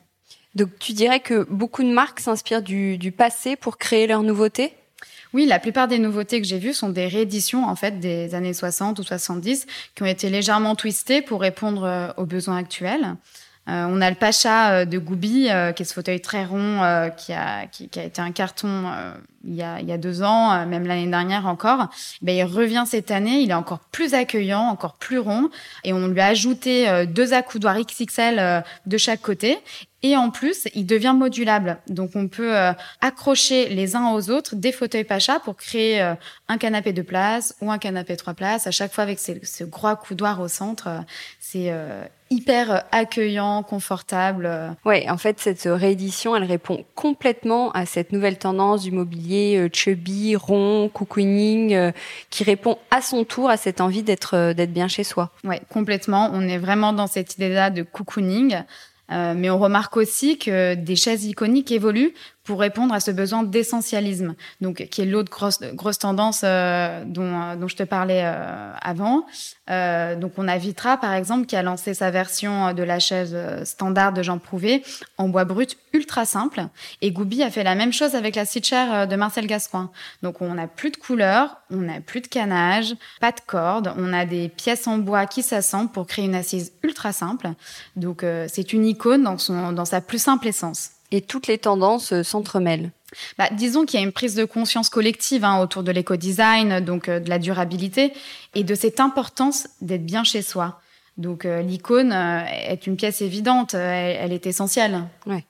Donc 0.56 0.70
tu 0.80 0.94
dirais 0.94 1.20
que 1.20 1.46
beaucoup 1.50 1.84
de 1.84 1.92
marques 1.92 2.20
s'inspirent 2.20 2.62
du, 2.62 3.14
passé 3.16 3.56
pour 3.56 3.78
créer 3.78 4.08
leurs 4.08 4.24
nouveautés? 4.24 4.74
Oui, 5.34 5.46
la 5.46 5.60
plupart 5.60 5.88
des 5.88 5.98
nouveautés 5.98 6.42
que 6.42 6.48
j'ai 6.48 6.60
vues 6.60 6.74
sont 6.74 6.90
des 6.90 7.08
rééditions 7.08 7.66
en 7.66 7.76
fait 7.78 8.00
des 8.00 8.36
années 8.36 8.54
60 8.54 9.00
ou 9.00 9.04
70 9.04 9.66
qui 9.96 10.04
ont 10.04 10.08
été 10.08 10.30
légèrement 10.30 10.76
twistées 10.76 11.22
pour 11.22 11.40
répondre 11.40 11.86
euh, 11.86 12.10
aux 12.18 12.26
besoins 12.26 12.58
actuels. 12.58 13.16
on 13.68 14.02
a 14.02 14.10
le 14.10 14.18
Pacha 14.18 14.86
de 14.86 14.98
Goubi, 14.98 15.44
qui 15.76 15.84
est 15.84 15.86
ce 15.86 15.94
fauteuil 15.94 16.20
très 16.20 16.44
rond, 16.44 16.82
qui, 17.16 17.32
a, 17.32 17.68
qui, 17.68 17.90
a 17.98 18.04
été 18.04 18.20
un 18.20 18.34
carton 18.34 18.92
il, 19.46 19.56
y 19.56 19.64
a, 19.64 19.80
il 19.80 19.88
y 19.88 19.94
a 19.94 19.98
deux 19.98 20.24
ans, 20.24 20.66
même 20.66 20.86
l'année 20.86 21.08
dernière 21.08 21.48
encore. 21.48 21.88
Ben, 22.22 22.36
il 22.36 22.44
revient 22.44 22.84
cette 22.86 23.12
année, 23.12 23.40
il 23.40 23.52
est 23.52 23.54
encore 23.54 23.80
plus 23.80 24.14
accueillant, 24.14 24.64
encore 24.64 24.96
plus 24.96 25.20
rond, 25.20 25.50
et 25.86 25.94
on 25.94 26.08
lui 26.08 26.20
a 26.20 26.26
ajouté 26.26 27.06
deux 27.08 27.32
accoudoirs 27.32 27.78
XXL 27.80 28.66
de 28.86 28.98
chaque 28.98 29.22
côté. 29.22 29.58
Et 30.04 30.18
en 30.18 30.32
plus, 30.32 30.68
il 30.74 30.86
devient 30.86 31.14
modulable. 31.16 31.78
Donc, 31.88 32.12
on 32.16 32.28
peut 32.28 32.58
euh, 32.58 32.74
accrocher 33.02 33.70
les 33.70 33.96
uns 33.96 34.12
aux 34.14 34.32
autres 34.32 34.56
des 34.56 34.72
fauteuils 34.72 35.04
Pacha 35.04 35.40
pour 35.40 35.56
créer 35.56 36.02
euh, 36.02 36.16
un 36.48 36.58
canapé 36.58 36.92
de 36.92 37.04
place 37.04 37.56
ou 37.62 37.72
un 37.72 37.78
canapé 37.78 38.18
trois 38.18 38.34
places. 38.34 38.66
À 38.66 38.72
chaque 38.72 38.92
fois, 38.92 39.04
avec 39.04 39.20
ce, 39.20 39.64
gros 39.64 39.96
coudoir 39.96 40.42
au 40.42 40.48
centre, 40.48 40.88
euh, 40.88 41.00
c'est 41.40 41.72
hyper 42.32 42.86
accueillant, 42.92 43.62
confortable. 43.62 44.50
Ouais, 44.86 45.10
en 45.10 45.18
fait, 45.18 45.40
cette 45.40 45.64
réédition, 45.66 46.34
elle 46.36 46.46
répond 46.46 46.86
complètement 46.96 47.72
à 47.74 47.86
cette 47.86 48.14
nouvelle 48.14 48.38
tendance 48.38 48.84
du 48.84 48.92
mobilier 48.92 49.68
chubby, 49.74 50.38
rond, 50.38 50.90
cocooning, 50.94 51.92
qui 52.30 52.44
répond 52.46 52.78
à 52.90 53.02
son 53.02 53.26
tour 53.26 53.50
à 53.50 53.58
cette 53.58 53.82
envie 53.82 54.02
d'être 54.02 54.54
d'être 54.54 54.72
bien 54.72 54.88
chez 54.88 55.04
soi. 55.04 55.32
Ouais, 55.44 55.62
complètement. 55.70 56.30
On 56.32 56.48
est 56.48 56.58
vraiment 56.58 56.94
dans 56.94 57.08
cette 57.08 57.36
idée-là 57.36 57.70
de 57.70 57.84
cocooning. 57.84 58.64
Euh, 59.12 59.34
mais 59.36 59.50
on 59.50 59.60
remarque 59.60 59.98
aussi 59.98 60.38
que 60.38 60.76
des 60.76 60.96
chaises 60.96 61.26
iconiques 61.26 61.72
évoluent 61.72 62.14
pour 62.44 62.60
répondre 62.60 62.94
à 62.94 63.00
ce 63.00 63.12
besoin 63.12 63.44
d'essentialisme, 63.44 64.36
donc 64.62 64.88
qui 64.90 65.02
est 65.02 65.06
l'autre 65.06 65.30
grosse, 65.30 65.60
grosse 65.74 66.00
tendance 66.00 66.42
euh, 66.44 67.04
dont, 67.06 67.40
euh, 67.40 67.56
dont 67.56 67.68
je 67.68 67.76
te 67.76 67.84
parlais 67.84 68.22
euh, 68.24 68.74
avant. 68.82 69.26
Euh, 69.70 70.16
donc 70.16 70.34
on 70.38 70.48
a 70.48 70.58
Vitra 70.58 70.98
par 70.98 71.14
exemple 71.14 71.46
qui 71.46 71.56
a 71.56 71.62
lancé 71.62 71.94
sa 71.94 72.10
version 72.10 72.74
de 72.74 72.84
la 72.84 73.00
chaise 73.00 73.38
standard 73.64 74.12
de 74.12 74.24
Jean 74.24 74.40
Prouvé 74.40 74.84
en 75.18 75.30
bois 75.30 75.46
brut 75.46 75.78
ultra 75.94 76.26
simple, 76.26 76.66
et 77.02 77.12
Goubi 77.12 77.44
a 77.44 77.52
fait 77.52 77.64
la 77.64 77.76
même 77.76 77.94
chose 77.94 78.16
avec 78.16 78.36
la 78.36 78.46
chair 78.46 79.08
de 79.08 79.16
Marcel 79.16 79.46
Gascoin. 79.46 79.92
Donc 80.24 80.42
on 80.42 80.54
n'a 80.54 80.68
plus 80.68 80.90
de 80.90 80.98
couleurs, 80.98 81.58
on 81.70 81.78
n'a 81.78 82.02
plus 82.02 82.22
de 82.22 82.28
canage, 82.28 82.96
pas 83.20 83.32
de 83.32 83.40
cordes, 83.46 83.94
on 83.98 84.14
a 84.14 84.26
des 84.26 84.50
pièces 84.50 84.88
en 84.88 84.98
bois 84.98 85.26
qui 85.26 85.44
s'assemblent 85.44 85.92
pour 85.92 86.08
créer 86.08 86.26
une 86.26 86.36
assise 86.36 86.74
ultra 86.84 87.12
simple. 87.12 87.50
Donc 87.96 88.26
c'est 88.48 88.74
une 88.74 88.86
icône 88.86 89.24
dans 89.24 89.38
son 89.38 89.74
dans 89.74 89.86
sa 89.86 90.02
plus 90.02 90.22
simple 90.22 90.48
essence 90.48 90.92
et 91.12 91.22
toutes 91.22 91.48
les 91.48 91.58
tendances 91.58 92.14
euh, 92.14 92.24
s'entremêlent. 92.24 92.92
Bah, 93.38 93.50
disons 93.52 93.86
qu'il 93.86 94.00
y 94.00 94.04
a 94.04 94.06
une 94.06 94.14
prise 94.14 94.36
de 94.36 94.46
conscience 94.46 94.90
collective 94.90 95.44
hein, 95.44 95.60
autour 95.62 95.84
de 95.84 95.92
l'éco-design, 95.92 96.80
donc 96.80 97.10
euh, 97.10 97.20
de 97.20 97.30
la 97.30 97.40
durabilité, 97.40 98.14
et 98.56 98.64
de 98.64 98.76
cette 98.76 99.00
importance 99.00 99.68
d'être 99.82 100.06
bien 100.06 100.24
chez 100.24 100.42
soi. 100.42 100.80
Donc 101.18 101.44
euh, 101.44 101.62
l'icône 101.62 102.14
est 102.14 102.88
une 102.88 102.96
pièce 102.96 103.22
évidente, 103.22 103.74
elle, 103.74 104.32
est 104.32 104.48
essentielle. 104.48 105.04
Ouais. 105.26 105.44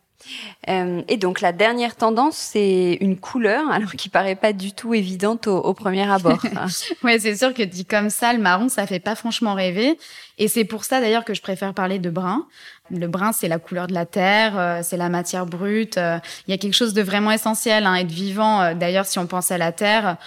et 0.67 1.17
donc 1.17 1.39
la 1.39 1.51
dernière 1.51 1.95
tendance, 1.95 2.35
c'est 2.35 2.97
une 2.99 3.15
couleur, 3.15 3.69
alors 3.71 3.91
qui 3.91 4.09
paraît 4.09 4.35
pas 4.35 4.53
du 4.53 4.73
tout 4.73 4.95
évidente 4.95 5.45
au, 5.45 5.57
au 5.57 5.73
premier 5.75 6.09
abord. 6.09 6.43
ouais, 7.03 7.19
c'est 7.19 7.35
sûr 7.35 7.53
que 7.53 7.61
dit 7.61 7.85
comme 7.85 8.09
ça, 8.09 8.33
le 8.33 8.39
marron, 8.39 8.69
ça 8.69 8.87
fait 8.87 8.99
pas 8.99 9.15
franchement 9.15 9.53
rêver. 9.53 9.99
Et 10.39 10.47
c'est 10.47 10.65
pour 10.65 10.83
ça 10.83 10.99
d'ailleurs 10.99 11.25
que 11.25 11.35
je 11.35 11.41
préfère 11.43 11.75
parler 11.75 11.99
de 11.99 12.09
brun. 12.09 12.47
Le 12.91 13.07
brun, 13.07 13.31
c'est 13.31 13.47
la 13.47 13.59
couleur 13.59 13.87
de 13.87 13.93
la 13.93 14.05
terre, 14.05 14.57
euh, 14.57 14.79
c'est 14.83 14.97
la 14.97 15.09
matière 15.09 15.45
brute. 15.45 15.97
Euh, 15.97 16.19
il 16.47 16.51
y 16.51 16.53
a 16.53 16.57
quelque 16.57 16.73
chose 16.73 16.93
de 16.93 17.01
vraiment 17.01 17.31
essentiel, 17.31 17.85
hein, 17.85 17.95
être 17.95 18.11
vivant. 18.11 18.61
Euh, 18.61 18.73
d'ailleurs, 18.73 19.05
si 19.05 19.19
on 19.19 19.27
pense 19.27 19.51
à 19.51 19.57
la 19.57 19.71
terre, 19.71 20.17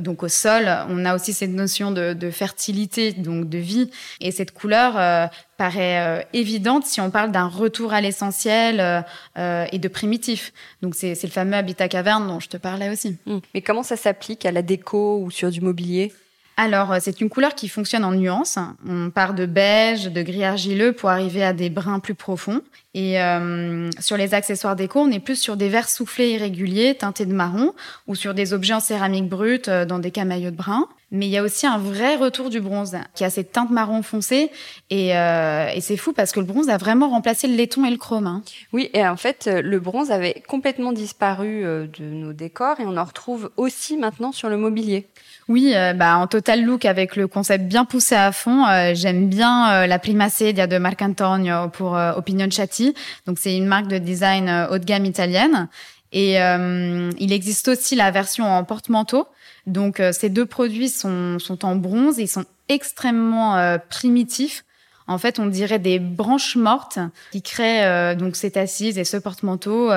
donc 0.00 0.22
au 0.22 0.28
sol, 0.28 0.68
on 0.90 1.06
a 1.06 1.14
aussi 1.14 1.32
cette 1.32 1.50
notion 1.50 1.90
de, 1.90 2.12
de, 2.12 2.30
fertilité, 2.30 3.12
donc 3.12 3.48
de 3.48 3.56
vie. 3.56 3.90
Et 4.20 4.30
cette 4.30 4.50
couleur 4.50 5.30
paraît 5.56 6.28
évidente 6.34 6.84
si 6.84 7.00
on 7.00 7.10
parle 7.10 7.32
d'un 7.32 7.46
retour 7.46 7.94
à 7.94 8.02
l'essentiel 8.02 9.02
et 9.38 9.78
de 9.78 9.88
primitif. 9.88 10.52
Donc 10.82 10.94
c'est 10.94 11.22
le 11.22 11.30
fameux 11.30 11.54
habitat 11.54 11.88
caverne 11.88 12.28
dont 12.28 12.38
je 12.38 12.48
te 12.48 12.58
parlais 12.58 12.90
aussi. 12.90 13.16
Mmh. 13.24 13.38
Mais 13.54 13.62
comment 13.62 13.82
ça 13.82 13.96
s'applique 13.96 14.44
à 14.44 14.52
la 14.52 14.60
déco 14.60 15.22
ou 15.22 15.30
sur 15.30 15.50
du 15.50 15.62
mobilier? 15.62 16.12
Alors, 16.56 16.92
euh, 16.92 16.98
c'est 17.00 17.20
une 17.20 17.28
couleur 17.28 17.54
qui 17.54 17.68
fonctionne 17.68 18.04
en 18.04 18.12
nuances. 18.12 18.58
On 18.88 19.10
part 19.10 19.34
de 19.34 19.44
beige, 19.44 20.06
de 20.06 20.22
gris 20.22 20.44
argileux 20.44 20.92
pour 20.92 21.10
arriver 21.10 21.44
à 21.44 21.52
des 21.52 21.68
bruns 21.68 22.00
plus 22.00 22.14
profonds. 22.14 22.62
Et 22.96 23.20
euh, 23.20 23.90
sur 24.00 24.16
les 24.16 24.32
accessoires 24.32 24.74
déco, 24.74 25.00
on 25.00 25.10
est 25.10 25.20
plus 25.20 25.36
sur 25.36 25.58
des 25.58 25.68
verres 25.68 25.90
soufflés 25.90 26.30
irréguliers 26.30 26.94
teintés 26.94 27.26
de 27.26 27.34
marron 27.34 27.74
ou 28.06 28.14
sur 28.14 28.32
des 28.32 28.54
objets 28.54 28.72
en 28.72 28.80
céramique 28.80 29.28
brute 29.28 29.68
euh, 29.68 29.84
dans 29.84 29.98
des 29.98 30.10
camaillots 30.10 30.50
de 30.50 30.56
brun. 30.56 30.88
Mais 31.10 31.26
il 31.26 31.30
y 31.30 31.36
a 31.36 31.42
aussi 31.42 31.66
un 31.66 31.76
vrai 31.76 32.16
retour 32.16 32.48
du 32.48 32.58
bronze 32.58 32.96
qui 33.14 33.22
a 33.24 33.28
cette 33.28 33.52
teinte 33.52 33.70
marron 33.70 34.00
foncé 34.00 34.50
et, 34.88 35.14
euh, 35.14 35.68
et 35.74 35.82
c'est 35.82 35.98
fou 35.98 36.14
parce 36.14 36.32
que 36.32 36.40
le 36.40 36.46
bronze 36.46 36.70
a 36.70 36.78
vraiment 36.78 37.10
remplacé 37.10 37.46
le 37.48 37.54
laiton 37.54 37.84
et 37.84 37.90
le 37.90 37.98
chrome. 37.98 38.26
Hein. 38.26 38.42
Oui, 38.72 38.88
et 38.94 39.06
en 39.06 39.16
fait, 39.16 39.46
le 39.46 39.78
bronze 39.78 40.10
avait 40.10 40.42
complètement 40.48 40.92
disparu 40.94 41.64
de 41.64 42.04
nos 42.04 42.32
décors 42.32 42.80
et 42.80 42.86
on 42.86 42.96
en 42.96 43.04
retrouve 43.04 43.50
aussi 43.58 43.98
maintenant 43.98 44.32
sur 44.32 44.48
le 44.48 44.56
mobilier. 44.56 45.06
Oui, 45.48 45.74
bah 45.94 46.18
en 46.18 46.26
total 46.26 46.64
look 46.64 46.84
avec 46.84 47.14
le 47.14 47.28
concept 47.28 47.66
bien 47.66 47.84
poussé 47.84 48.16
à 48.16 48.32
fond. 48.32 48.64
J'aime 48.94 49.28
bien 49.28 49.86
la 49.86 49.98
Prima 50.00 50.28
Sedia 50.28 50.66
de 50.66 50.78
Marc 50.78 51.02
Antonio 51.02 51.68
pour 51.68 51.92
Opinion 51.92 52.50
Chatti 52.50 52.94
donc 53.26 53.38
c'est 53.38 53.56
une 53.56 53.66
marque 53.66 53.88
de 53.88 53.98
design 53.98 54.48
euh, 54.48 54.68
haut 54.68 54.78
de 54.78 54.84
gamme 54.84 55.04
italienne. 55.04 55.68
Et 56.12 56.40
euh, 56.40 57.10
il 57.18 57.32
existe 57.32 57.68
aussi 57.68 57.96
la 57.96 58.10
version 58.10 58.44
en 58.44 58.64
porte-manteau. 58.64 59.26
Donc 59.66 60.00
euh, 60.00 60.12
ces 60.12 60.28
deux 60.28 60.46
produits 60.46 60.88
sont, 60.88 61.38
sont 61.38 61.64
en 61.64 61.76
bronze 61.76 62.18
et 62.18 62.22
ils 62.22 62.28
sont 62.28 62.44
extrêmement 62.68 63.78
primitifs. 63.88 64.64
En 65.08 65.18
fait, 65.18 65.38
on 65.38 65.46
dirait 65.46 65.78
des 65.78 65.98
branches 65.98 66.56
mortes 66.56 66.98
qui 67.32 67.42
créent 67.42 68.16
donc 68.16 68.36
cette 68.36 68.56
assise 68.56 68.98
et 68.98 69.04
ce 69.04 69.16
porte-manteau. 69.16 69.90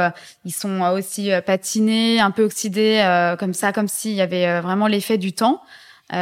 ils 0.46 0.54
sont 0.54 0.82
aussi 0.82 1.32
patinés, 1.46 2.20
un 2.20 2.32
peu 2.32 2.44
oxydés, 2.44 3.34
comme 3.40 3.54
ça, 3.54 3.74
comme 3.74 3.88
s'il 3.88 4.14
y 4.14 4.22
avait 4.22 4.62
vraiment 4.62 4.88
l'effet 4.88 5.18
du 5.18 5.34
temps 5.34 5.64
qui 6.12 6.16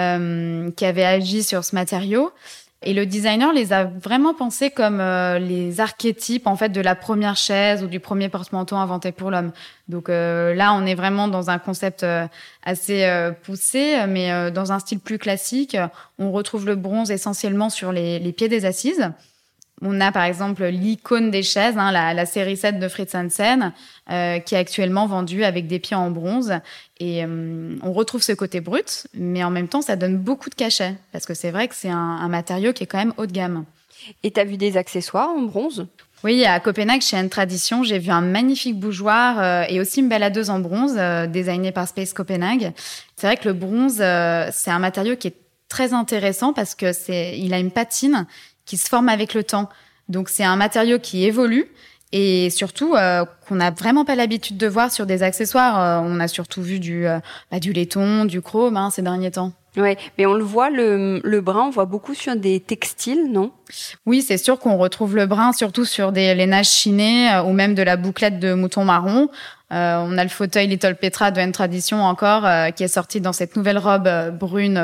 avait 0.86 1.06
agi 1.06 1.44
sur 1.44 1.64
ce 1.66 1.76
matériau. 1.76 2.32
Et 2.84 2.94
le 2.94 3.08
designer 3.08 3.54
les 3.54 3.74
a 3.74 3.86
vraiment 3.86 4.36
pensés 4.36 4.70
comme 4.70 5.00
euh, 5.00 5.40
les 5.40 5.80
archétypes 5.82 6.46
en 6.46 6.56
fait 6.56 6.70
de 6.70 6.80
la 6.80 6.94
première 6.94 7.36
chaise 7.36 7.84
ou 7.84 7.88
du 7.88 8.00
premier 8.00 8.30
porte-manteau 8.30 8.76
inventé 8.76 9.12
pour 9.12 9.32
l'homme. 9.32 9.52
Donc 9.88 10.10
euh, 10.10 10.54
là, 10.54 10.74
on 10.74 10.86
est 10.86 10.94
vraiment 10.94 11.28
dans 11.28 11.50
un 11.50 11.58
concept 11.58 12.04
euh, 12.04 12.28
assez 12.64 13.10
poussé, 13.44 14.06
mais 14.08 14.52
dans 14.52 14.72
un 14.72 14.80
style 14.80 15.00
plus 15.00 15.18
classique. 15.18 15.76
On 16.20 16.32
retrouve 16.32 16.68
le 16.68 16.76
bronze 16.76 17.10
essentiellement 17.10 17.70
sur 17.70 17.92
les, 17.92 18.20
les 18.20 18.32
pieds 18.32 18.50
des 18.50 18.66
assises. 18.66 19.12
On 19.84 20.02
a 20.02 20.12
par 20.12 20.24
exemple 20.24 20.66
l'icône 20.66 21.30
des 21.30 21.44
chaises, 21.44 21.78
hein, 21.78 21.92
la, 21.92 22.16
la, 22.16 22.26
série 22.26 22.58
7 22.58 22.80
de 22.80 22.88
Fritz 22.88 23.14
Hansen, 23.14 23.74
euh, 24.10 24.40
qui 24.40 24.56
est 24.56 24.58
actuellement 24.58 25.06
vendue 25.06 25.44
avec 25.44 25.68
des 25.68 25.78
pieds 25.78 25.96
en 25.96 26.10
bronze. 26.10 26.54
Et 27.00 27.24
euh, 27.24 27.76
on 27.84 27.94
retrouve 27.94 28.24
ce 28.24 28.32
côté 28.32 28.60
brut, 28.60 29.06
mais 29.14 29.44
en 29.44 29.52
même 29.52 29.68
temps, 29.68 29.84
ça 29.84 29.96
donne 29.96 30.18
beaucoup 30.18 30.50
de 30.50 30.56
cachet, 30.56 30.96
parce 31.12 31.28
que 31.28 31.36
c'est 31.36 31.52
vrai 31.52 31.68
que 31.68 31.76
c'est 31.76 31.92
un, 31.92 31.96
un, 31.96 32.28
matériau 32.28 32.74
qui 32.74 32.84
est 32.84 32.88
quand 32.88 32.98
même 32.98 33.14
haut 33.18 33.28
de 33.28 33.32
gamme. 33.32 33.66
Et 34.24 34.32
tu 34.32 34.40
as 34.40 34.46
vu 34.46 34.58
des 34.58 34.78
accessoires 34.78 35.30
en 35.30 35.44
bronze? 35.44 35.86
Oui, 36.24 36.44
à 36.46 36.60
Copenhague, 36.60 37.02
chez 37.02 37.18
N 37.18 37.30
Tradition, 37.30 37.84
j'ai 37.84 38.00
vu 38.00 38.10
un 38.10 38.22
magnifique 38.22 38.80
bougeoir 38.80 39.40
euh, 39.40 39.64
et 39.70 39.80
aussi 39.80 40.00
une 40.00 40.10
baladeuse 40.10 40.50
en 40.50 40.60
bronze, 40.60 40.96
euh, 40.98 41.28
designée 41.28 41.72
par 41.72 41.88
Space 41.88 42.14
Copenhague. 42.14 42.74
C'est 43.16 43.28
vrai 43.28 43.38
que 43.38 43.48
le 43.48 43.54
bronze, 43.54 43.98
c'est 43.98 44.72
un 44.72 44.80
matériau 44.80 45.16
qui 45.16 45.28
est 45.28 45.36
très 45.70 45.94
intéressant 45.94 46.54
parce 46.54 46.74
que 46.74 46.94
c'est, 46.94 47.38
il 47.38 47.54
a 47.54 47.60
une 47.60 47.72
patine 47.72 48.26
qui 48.68 48.78
se 48.78 48.88
forme 48.88 49.10
avec 49.10 49.34
le 49.34 49.44
temps. 49.44 49.70
Donc 50.10 50.30
c'est 50.30 50.44
un 50.44 50.56
matériau 50.56 51.00
qui 51.00 51.26
évolue 51.26 51.68
et 52.14 52.50
surtout 52.50 52.94
euh, 52.96 53.26
qu'on 53.48 53.56
n'a 53.56 53.72
vraiment 53.72 54.06
pas 54.06 54.16
l'habitude 54.16 54.58
de 54.58 54.68
voir 54.68 54.92
sur 54.92 55.06
des 55.06 55.24
accessoires. 55.24 55.80
Euh, 55.80 56.08
on 56.08 56.20
a 56.20 56.28
surtout 56.28 56.62
vu 56.62 56.80
du, 56.80 57.08
euh, 57.08 57.20
bah, 57.52 57.60
du 57.60 57.74
laiton, 57.74 58.26
du 58.26 58.42
chrome 58.42 58.78
hein, 58.78 58.90
ces 58.92 59.02
derniers 59.02 59.32
temps. 59.32 59.54
Ouais, 59.76 59.98
mais 60.18 60.26
on 60.26 60.34
le 60.34 60.44
voit, 60.44 60.72
le, 60.72 61.22
le 61.24 61.42
brun, 61.42 61.66
on 61.68 61.70
voit 61.70 61.86
beaucoup 61.86 62.16
sur 62.16 62.36
des 62.36 62.60
textiles, 62.60 63.32
non? 63.32 63.52
Oui, 64.08 64.24
c'est 64.24 64.40
sûr 64.40 64.58
qu'on 64.58 64.76
retrouve 64.78 65.16
le 65.16 65.28
brun 65.28 65.54
surtout 65.54 65.86
sur 65.86 66.12
des 66.12 66.34
lainages 66.34 66.70
chinés 66.70 67.30
ou 67.46 67.54
même 67.54 67.76
de 67.76 67.84
la 67.84 67.96
bouclette 67.96 68.40
de 68.40 68.54
mouton 68.54 68.86
marron. 68.86 69.30
Euh, 69.74 69.98
on 70.00 70.18
a 70.18 70.24
le 70.24 70.30
fauteuil 70.30 70.68
Little 70.68 70.96
Petra 70.96 71.30
de 71.32 71.42
N 71.42 71.52
Tradition 71.52 72.02
encore, 72.04 72.46
euh, 72.46 72.70
qui 72.70 72.84
est 72.84 72.88
sorti 72.88 73.20
dans 73.20 73.34
cette 73.34 73.58
nouvelle 73.58 73.78
robe 73.78 74.08
euh, 74.08 74.32
brune 74.32 74.82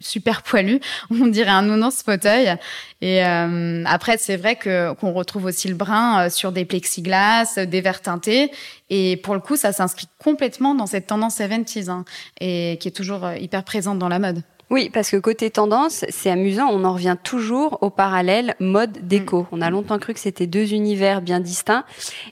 super 0.00 0.42
poilue. 0.42 0.78
On 1.10 1.26
dirait 1.26 1.50
un 1.50 1.62
nounours 1.62 2.02
fauteuil. 2.02 2.56
Et 3.02 3.20
après, 3.20 4.16
c'est 4.16 4.36
vrai 4.36 4.54
que 4.54 4.92
qu'on 4.94 5.12
retrouve 5.12 5.46
aussi 5.46 5.66
le 5.66 5.74
brun 5.74 6.30
sur 6.30 6.52
des 6.52 6.64
plexiglas, 6.64 7.58
des 7.66 7.80
verres 7.80 8.00
teintés. 8.00 8.52
Et 8.90 9.16
pour 9.16 9.34
le 9.34 9.40
coup, 9.40 9.56
ça 9.56 9.72
s'inscrit 9.72 10.06
complètement 10.22 10.76
dans 10.76 10.86
cette 10.86 11.08
tendance 11.08 11.38
70s 11.40 11.90
hein, 11.90 12.04
et 12.40 12.78
qui 12.80 12.86
est 12.86 12.92
toujours 12.92 13.28
hyper 13.40 13.64
présente 13.64 13.98
dans 13.98 14.08
la 14.08 14.20
mode. 14.20 14.42
Oui, 14.70 14.88
parce 14.88 15.10
que 15.10 15.16
côté 15.16 15.50
tendance, 15.50 16.04
c'est 16.10 16.30
amusant, 16.30 16.68
on 16.70 16.84
en 16.84 16.92
revient 16.92 17.16
toujours 17.20 17.78
au 17.80 17.90
parallèle 17.90 18.54
mode 18.60 18.96
déco. 19.02 19.42
Mm. 19.42 19.46
On 19.50 19.60
a 19.62 19.70
longtemps 19.70 19.98
cru 19.98 20.14
que 20.14 20.20
c'était 20.20 20.46
deux 20.46 20.72
univers 20.72 21.22
bien 21.22 21.40
distincts, 21.40 21.84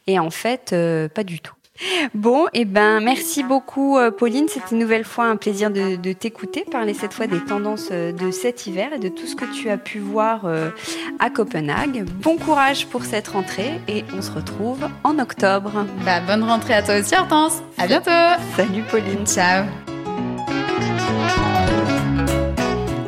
et 0.06 0.20
en 0.20 0.30
fait, 0.30 0.72
pas 1.12 1.24
du 1.24 1.40
tout. 1.40 1.54
Bon, 2.14 2.46
et 2.48 2.60
eh 2.60 2.64
ben 2.64 3.00
merci 3.00 3.42
beaucoup 3.42 3.98
euh, 3.98 4.10
Pauline. 4.10 4.48
C'était 4.48 4.72
une 4.72 4.78
nouvelle 4.78 5.04
fois 5.04 5.26
un 5.26 5.36
plaisir 5.36 5.70
de, 5.70 5.96
de 5.96 6.12
t'écouter, 6.12 6.64
parler 6.70 6.94
cette 6.94 7.14
fois 7.14 7.26
des 7.26 7.40
tendances 7.40 7.88
euh, 7.90 8.12
de 8.12 8.30
cet 8.30 8.66
hiver 8.66 8.92
et 8.94 8.98
de 8.98 9.08
tout 9.08 9.26
ce 9.26 9.34
que 9.34 9.44
tu 9.44 9.70
as 9.70 9.78
pu 9.78 9.98
voir 9.98 10.44
euh, 10.44 10.70
à 11.18 11.30
Copenhague. 11.30 12.04
Bon 12.04 12.36
courage 12.36 12.86
pour 12.86 13.04
cette 13.04 13.28
rentrée 13.28 13.80
et 13.88 14.04
on 14.16 14.22
se 14.22 14.30
retrouve 14.30 14.88
en 15.04 15.18
octobre. 15.18 15.86
Bah, 16.04 16.20
bonne 16.20 16.42
rentrée 16.42 16.74
à 16.74 16.82
toi 16.82 16.98
aussi 16.98 17.14
Hortense. 17.14 17.62
À 17.78 17.86
bientôt. 17.86 18.10
Salut 18.56 18.82
Pauline. 18.90 19.26
Ciao. 19.26 19.64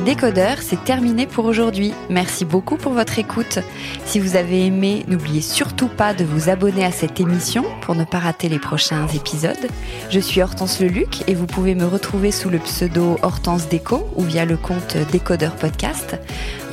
Décodeur, 0.04 0.56
c'est 0.60 0.82
terminé 0.82 1.28
pour 1.28 1.44
aujourd'hui. 1.44 1.92
Merci 2.10 2.44
beaucoup 2.44 2.76
pour 2.76 2.92
votre 2.92 3.20
écoute. 3.20 3.60
Si 4.04 4.18
vous 4.18 4.34
avez 4.34 4.66
aimé, 4.66 5.04
n'oubliez 5.06 5.42
pas 5.88 6.14
de 6.14 6.24
vous 6.24 6.48
abonner 6.48 6.84
à 6.84 6.90
cette 6.90 7.20
émission 7.20 7.64
pour 7.80 7.94
ne 7.94 8.04
pas 8.04 8.18
rater 8.18 8.48
les 8.48 8.58
prochains 8.58 9.06
épisodes. 9.08 9.68
Je 10.10 10.20
suis 10.20 10.42
Hortense 10.42 10.80
Leluc 10.80 11.22
et 11.26 11.34
vous 11.34 11.46
pouvez 11.46 11.74
me 11.74 11.84
retrouver 11.84 12.30
sous 12.30 12.50
le 12.50 12.58
pseudo 12.58 13.18
Hortense 13.22 13.68
Déco 13.68 14.08
ou 14.16 14.22
via 14.22 14.44
le 14.44 14.56
compte 14.56 14.96
Décodeur 15.10 15.54
Podcast. 15.56 16.18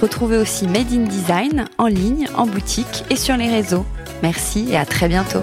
Retrouvez 0.02 0.38
aussi 0.38 0.68
Made 0.68 0.92
in 0.92 1.06
Design 1.06 1.66
en 1.78 1.88
ligne, 1.88 2.28
en 2.36 2.46
boutique 2.46 3.04
et 3.10 3.16
sur 3.16 3.38
les 3.38 3.50
réseaux. 3.50 3.86
Merci 4.24 4.68
et 4.72 4.78
à 4.78 4.86
très 4.86 5.08
bientôt. 5.08 5.42